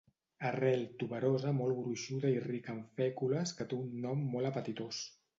[0.49, 5.03] Arrel tuberosa molt gruixuda i rica en fècules que té un nom molt apetitós.